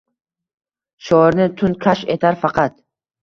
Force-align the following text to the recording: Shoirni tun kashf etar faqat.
Shoirni 1.09 1.47
tun 1.59 1.77
kashf 1.85 2.09
etar 2.17 2.39
faqat. 2.47 2.81